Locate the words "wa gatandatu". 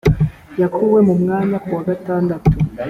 1.77-2.49